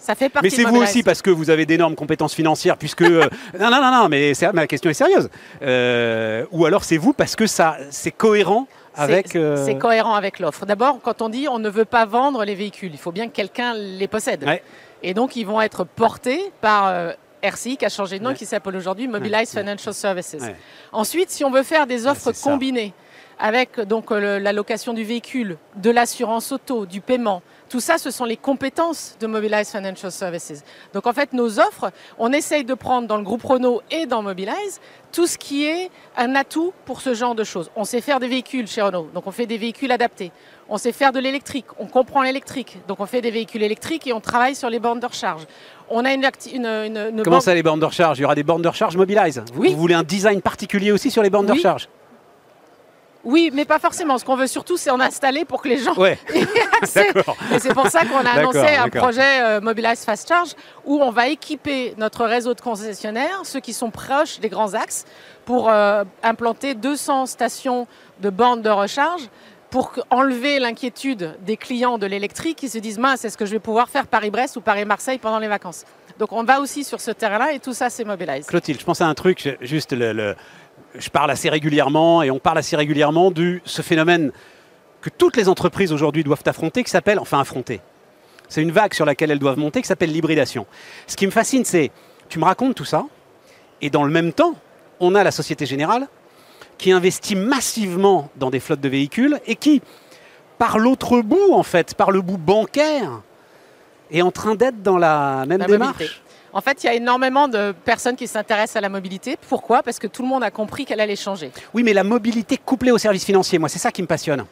[0.04, 3.02] Ça fait partie Mais c'est vous aussi parce que vous avez d'énormes compétences financières, puisque
[3.02, 3.28] euh,
[3.60, 5.28] non non non non, mais ma question est sérieuse.
[5.62, 9.36] Euh, ou alors c'est vous parce que ça c'est cohérent avec.
[9.36, 10.66] euh, C'est cohérent avec l'offre.
[10.66, 13.32] D'abord, quand on dit on ne veut pas vendre les véhicules, il faut bien que
[13.32, 14.42] quelqu'un les possède.
[14.44, 14.62] Ouais.
[15.04, 17.12] Et donc, ils vont être portés par euh,
[17.42, 18.36] RCI, qui a changé de nom, Ouais.
[18.36, 19.60] qui s'appelle aujourd'hui Mobilize Ouais.
[19.60, 20.36] Financial Services.
[20.92, 22.92] Ensuite, si on veut faire des offres combinées
[23.38, 27.96] avec donc euh, le- la location du véhicule, de l'assurance auto, du paiement, tout ça,
[27.96, 30.62] ce sont les compétences de Mobilize Financial Services.
[30.92, 34.22] Donc en fait, nos offres, on essaye de prendre dans le groupe Renault et dans
[34.22, 34.78] Mobilize
[35.10, 37.70] tout ce qui est un atout pour ce genre de choses.
[37.74, 40.32] On sait faire des véhicules chez Renault, donc on fait des véhicules adaptés.
[40.68, 44.12] On sait faire de l'électrique, on comprend l'électrique, donc on fait des véhicules électriques et
[44.12, 45.42] on travaille sur les bornes de recharge.
[45.88, 48.18] On a une, acti- une, une- une Comment borne- ça les bornes de recharge?
[48.18, 49.42] Il y aura des bornes de recharge Mobilize?
[49.54, 49.72] Vous, Oui.
[49.74, 51.88] vous voulez un design particulier aussi sur les bornes de recharge?
[53.24, 54.18] Oui, mais pas forcément.
[54.18, 56.18] Ce qu'on veut surtout, c'est en installer pour que les gens Ouais.
[56.34, 56.44] aient
[56.80, 57.08] accès.
[57.54, 60.50] Et c'est pour ça qu'on a annoncé un projet euh, Mobilize Fast Charge
[60.84, 65.04] où on va équiper notre réseau de concessionnaires, ceux qui sont proches des grands axes,
[65.44, 67.86] pour euh, implanter 200 stations
[68.20, 69.22] de bornes de recharge
[69.70, 73.58] pour enlever l'inquiétude des clients de l'électrique qui se disent mince, est-ce que je vais
[73.58, 75.84] pouvoir faire Paris-Brest ou Paris-Marseille pendant les vacances?
[76.18, 78.46] Donc on va aussi sur ce terrain-là et tout ça, c'est Mobilize.
[78.46, 80.36] Clotilde, je pense à un truc, juste le, le-
[80.98, 84.32] je parle assez régulièrement et on parle assez régulièrement de ce phénomène
[85.00, 87.80] que toutes les entreprises aujourd'hui doivent affronter, qui s'appelle, enfin affronter.
[88.48, 90.66] C'est une vague sur laquelle elles doivent monter, qui s'appelle l'hybridation.
[91.06, 91.90] Ce qui me fascine, c'est,
[92.28, 93.04] tu me racontes tout ça,
[93.80, 94.54] et dans le même temps,
[95.00, 96.06] on a la Société Générale
[96.78, 99.82] qui investit massivement dans des flottes de véhicules et qui,
[100.58, 103.22] par l'autre bout, en fait, par le bout bancaire,
[104.10, 105.92] est en train d'être dans la même La démarche.
[105.94, 106.16] mobilité.
[106.54, 109.36] En fait, il y a énormément de personnes qui s'intéressent à la mobilité.
[109.48, 109.82] Pourquoi?
[109.82, 111.50] Parce que tout le monde a compris qu'elle allait changer.
[111.72, 114.44] Oui, mais la mobilité couplée aux services financiers, moi, c'est ça qui me passionne.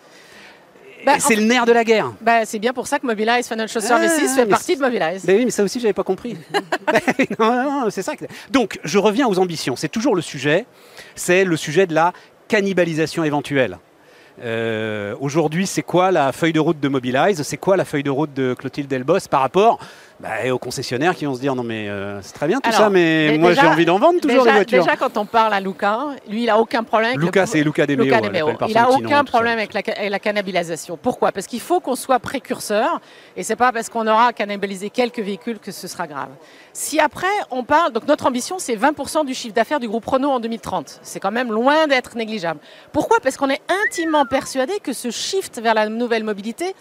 [1.04, 2.12] Bah, c'est le nerf de la guerre.
[2.20, 5.24] Bah, c'est bien pour ça que Mobilize Financial Services Ah, fait mais partie de Mobilize.
[5.26, 6.36] Oui, mais ça aussi, j'avais pas compris.
[7.38, 8.16] non, non, non, c'est ça.
[8.16, 9.76] que- Donc, je reviens aux ambitions.
[9.76, 10.66] C'est toujours le sujet.
[11.14, 12.12] C'est le sujet de la
[12.48, 13.78] cannibalisation éventuelle.
[14.42, 17.42] Euh, Aujourd'hui, c'est quoi la feuille de route de Mobilize?
[17.42, 19.78] C'est quoi la feuille de route de Clotilde Delbos par rapport
[20.20, 22.80] bah, aux concessionnaires qui vont se dire non mais euh, c'est très bien tout Alors,
[22.80, 24.84] ça, mais moi j'ai envie d'en vendre toujours déjà, les voitures.
[24.84, 27.18] déjà, quand on parle à Luca, lui, il a aucun problème.
[27.18, 28.04] Luca, c'est Luca Demeo.
[28.04, 28.52] Luca Demeo.
[28.54, 30.98] par Il nom, aucun problème avec la, avec la cannibalisation.
[31.00, 31.32] Pourquoi?
[31.32, 33.00] Parce qu'il faut qu'on soit précurseur
[33.34, 36.28] et c'est pas parce qu'on aura cannibalisé quelques véhicules que ce sera grave.
[36.74, 40.32] Si après on parle, donc notre ambition c'est 20% du chiffre d'affaires du groupe Renault
[40.32, 41.00] en 2030.
[41.02, 42.60] C'est quand même loin d'être négligeable.
[42.92, 43.20] Pourquoi?
[43.22, 46.74] Parce qu'on est intimement persuadé que ce shift vers la nouvelle mobilité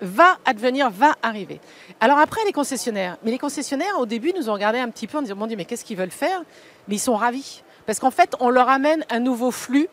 [0.00, 1.60] va advenir, va arriver.
[2.00, 5.18] Alors après les concessionnaires, mais les concessionnaires au début nous ont regardé un petit peu
[5.18, 6.40] en disant mon Dieu mais qu'est-ce qu'ils veulent faire?
[6.88, 9.88] Mais ils sont ravis parce qu'en fait on leur amène un nouveau flux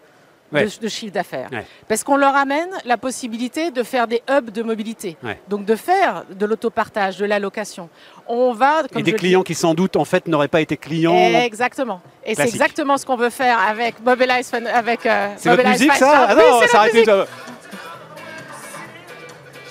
[0.52, 0.68] de- Ouais.
[0.82, 1.50] de, chiffre d'affaires.
[1.52, 1.66] Ouais.
[1.88, 5.18] Parce qu'on leur amène la possibilité de faire des hubs de mobilité.
[5.24, 5.40] Ouais.
[5.50, 7.90] Donc de faire de l'autopartage, de la location.
[8.28, 11.16] On va, comme Et des clients qui sans doute en fait n'auraient pas été clients.
[11.16, 12.02] Exactement.
[12.24, 14.50] Et c'est exactement ce qu'on veut faire avec Mobilize.
[14.52, 16.28] Fun- Avec, euh, C'est musique Fun- ça?
[16.30, 17.26] Ah Oui, non, c'est ça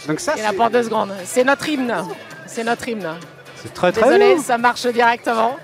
[0.06, 1.12] Donc ça Il y en a pour deux secondes.
[1.24, 1.94] C'est notre hymne.
[2.46, 3.08] C'est notre hymne.
[3.56, 5.56] c'est très très Désolé, ça marche directement.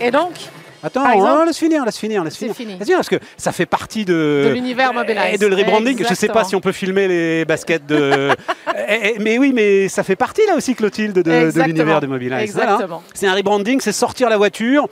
[0.00, 0.32] Et donc,
[0.82, 2.54] Attends, exemple- hein, laisse finir, laisse finir, laisse C'est finir.
[2.54, 2.72] fini.
[2.72, 5.22] Laisse finir, parce que ça fait partie de, de l'univers Mobilize.
[5.32, 6.04] et de le rebranding.
[6.06, 8.30] Je sais pas si on peut filmer les baskets de.
[8.86, 12.52] Eh, eh, mais oui, mais ça fait partie là aussi, Clotilde, de, l'univers de Mobilize.
[12.54, 12.72] Voilà.
[12.72, 13.02] Exactement.
[13.14, 14.88] C'est un rebranding, c'est sortir la voiture.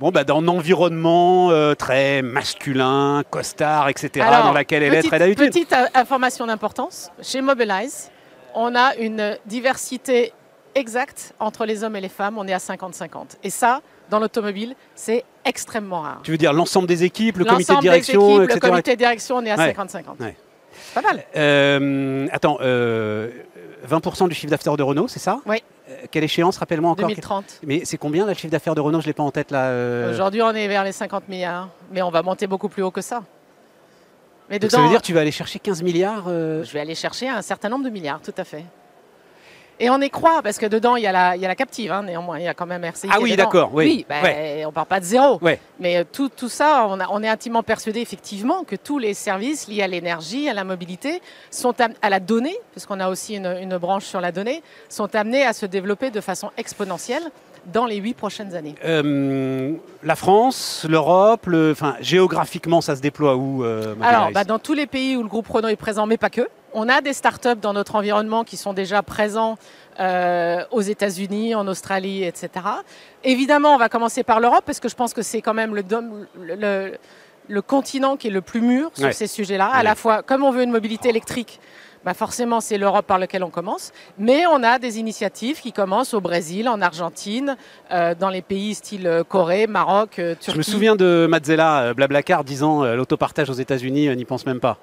[0.00, 5.02] Bon, bah, dans un environnement euh, très masculin, costard, etc., Alors, dans laquelle elle est
[5.02, 5.46] très d'habitude.
[5.46, 7.10] Petite information d'importance.
[7.20, 8.10] Chez Mobilize,
[8.54, 10.32] on a une diversité
[10.76, 12.38] exacte entre les hommes et les femmes.
[12.38, 13.38] On est à 50-50.
[13.42, 16.20] Et ça, dans l'automobile, c'est extrêmement rare.
[16.22, 18.60] Tu veux dire l'ensemble des équipes, le comité de des direction, équipes, etc.
[18.62, 19.72] Le comité de direction, on est à Ouais.
[19.72, 20.20] 50-50.
[20.20, 20.36] Ouais.
[20.80, 21.24] C'est pas mal.
[21.36, 23.30] Euh, attends, euh,
[23.86, 25.62] 20% du chiffre d'affaires de Renault, c'est ça Oui.
[25.90, 27.60] Euh, quelle échéance, rappelle-moi encore 2030.
[27.64, 29.50] Mais c'est combien là, le chiffre d'affaires de Renault Je ne l'ai pas en tête
[29.50, 29.66] là.
[29.66, 30.10] euh.
[30.10, 31.68] Aujourd'hui, on est vers les 50 milliards.
[31.92, 33.22] Mais on va monter beaucoup plus haut que ça.
[34.50, 36.72] Mais Donc dedans, ça veut dire que tu vas aller chercher 15 milliards euh, je
[36.72, 38.64] vais aller chercher un certain nombre de milliards, tout à fait.
[39.80, 41.54] Et on y croit, parce que dedans, il y a la, il y a la
[41.54, 43.08] captive, hein, néanmoins, il y a quand même RCI.
[43.12, 43.84] Ah oui, d'accord, oui.
[43.84, 44.64] Oui, ben, Ouais.
[44.66, 45.38] on part pas de zéro.
[45.40, 45.60] Ouais.
[45.78, 49.14] Mais euh, tout, tout ça, on, a- on est intimement persuadé, effectivement, que tous les
[49.14, 53.56] services liés à l'énergie, à la mobilité, sont à la donnée, puisqu'on a aussi une,
[53.60, 57.22] une branche sur la donnée, sont amenés à se développer de façon exponentielle
[57.72, 58.74] dans les huit prochaines années.
[58.84, 64.58] Euh, la France, l'Europe, le- enfin géographiquement, ça se déploie où euh, Alors, bah, dans
[64.58, 67.12] tous les pays où le groupe Renault est présent, mais pas que, on a des
[67.12, 69.56] startups dans notre environnement qui sont déjà présents
[70.00, 72.50] euh, aux États-Unis, en Australie, etc.
[73.24, 75.82] Évidemment, on va commencer par l'Europe parce que je pense que c'est quand même le,
[75.82, 76.98] dom- le, le-
[77.50, 79.12] le continent qui est le plus mûr sur Ouais.
[79.12, 79.66] ces sujets-là.
[79.72, 81.58] À la fois, comme on veut une mobilité électrique,
[82.04, 83.90] bah forcément, c'est l'Europe par laquelle on commence.
[84.18, 87.56] Mais on a des initiatives qui commencent au Brésil, en Argentine,
[87.90, 90.52] euh, dans les pays style euh, Corée, Maroc, euh, Turquie.
[90.52, 94.76] Je me souviens de Mazzella, Blablacar, disant l'autopartage aux États-Unis, n'y pense même pas.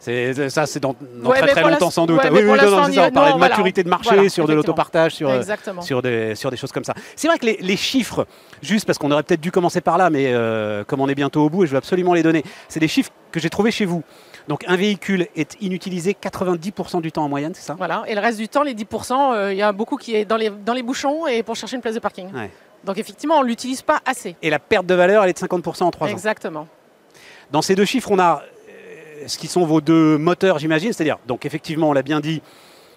[0.00, 2.22] Ça, c'est dans, dans Ouais, très très longtemps sans doute.
[2.22, 3.38] ouais, oui, non, non, on ça, y- on parlait non, de voilà.
[3.38, 5.42] maturité de marché Voilà, sur de l'autopartage, sur, euh,
[5.80, 6.92] sur des, sur des choses comme ça.
[7.16, 8.26] C'est vrai que les, les chiffres,
[8.60, 11.42] juste parce qu'on aurait peut-être dû commencer par là, mais euh, comme on est bientôt
[11.46, 13.86] au bout et je veux absolument les donner, c'est des chiffres que j'ai trouvés chez
[13.86, 14.02] vous.
[14.46, 17.74] Donc un véhicule est inutilisé 90% du temps en moyenne, c'est ça?
[17.78, 18.02] Voilà.
[18.06, 20.36] Et le reste du temps, les 10%, euh, il y a beaucoup qui est dans
[20.36, 22.30] les, dans les bouchons et pour chercher une place de parking.
[22.34, 22.50] Ouais.
[22.84, 24.36] Donc effectivement, on ne l'utilise pas assez.
[24.42, 26.10] Et la perte de valeur, elle est de 50% en 3 ans.
[26.10, 26.68] Exactement.
[27.50, 28.42] Dans ces deux chiffres, on a
[29.26, 30.92] ce qui sont vos deux moteurs, j'imagine.
[30.92, 32.42] C'est-à-dire, donc effectivement, on l'a bien dit,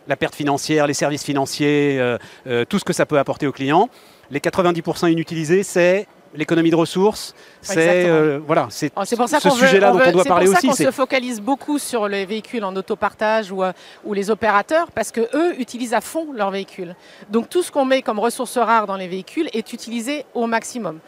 [0.08, 3.52] la perte financière, les services financiers, euh, euh, tout ce que ça peut apporter aux
[3.52, 3.90] clients.
[4.32, 7.34] Les 90% inutilisés, c'est l'économie de ressources.
[7.62, 10.30] C'est euh, voilà, c'est Alors, C'est pour ça ce sujet-là on dont on doit c'est
[10.30, 10.68] parler pour ça aussi.
[10.68, 13.64] qu'on c'est- se focalise beaucoup sur les véhicules en autopartage ou,
[14.06, 16.96] ou les opérateurs parce que eux utilisent à fond leurs véhicules.
[17.30, 21.00] Donc tout ce qu'on met comme ressources rares dans les véhicules est utilisé au maximum.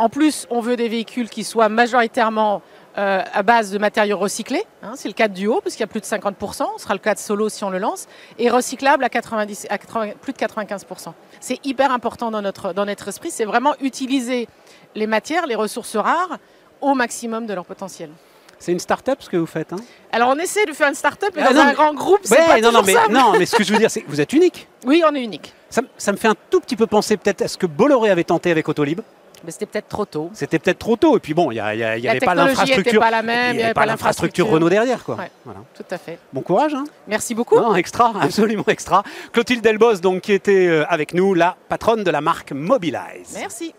[0.00, 2.62] En plus, on veut des véhicules qui soient majoritairement
[2.98, 4.64] euh, à base de matériaux recyclés.
[4.82, 6.64] hein, c'est le cas de Duo, parce qu'il y a plus de 50%.
[6.76, 8.06] Ce sera le cas de Solo si on le lance.
[8.38, 11.12] Et recyclable à, 90, à 80 plus de 95%.
[11.38, 13.30] C'est hyper important dans notre, dans notre esprit.
[13.30, 14.48] C'est vraiment utiliser
[14.94, 16.38] les matières, les ressources rares
[16.80, 18.10] au maximum de leur potentiel.
[18.58, 19.72] C'est une start-up ce que vous faites.
[19.72, 19.76] Hein?
[20.12, 22.20] Alors on essaie de faire une start-up, mais Ah, dans non, un mais- grand groupe,
[22.24, 23.12] c'est Ouais, pas non, non, mais, simple.
[23.12, 24.66] non, mais ce que je veux dire, c'est que vous êtes unique.
[24.84, 25.54] Oui, on est unique.
[25.70, 28.10] Ça, me- ça me fait un tout petit peu penser peut-être à ce que Bolloré
[28.10, 29.00] avait tenté avec Autolib.
[29.44, 30.30] Mais c'était peut-être trop tôt.
[30.32, 31.16] C'était peut-être trop tôt.
[31.16, 33.00] Et puis bon, il n'y avait pas l'infrastructure.
[33.00, 35.04] pas la et même, puis il n'y avait pas l'infrastructure Renault derrière.
[35.04, 35.16] Quoi.
[35.16, 35.30] Ouais.
[35.44, 35.60] Voilà.
[35.74, 36.18] Tout à fait.
[36.32, 36.74] Bon courage.
[36.74, 37.56] Hein Merci beaucoup.
[37.56, 39.02] Non, extra, absolument extra.
[39.32, 43.34] Clotilde Delbos, donc, qui était euh, avec nous, la patronne de la marque Mobilize.
[43.34, 43.74] Merci.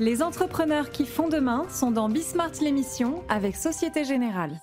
[0.00, 4.60] Les entrepreneurs qui font demain sont dans Bismart l'émission avec Société Générale.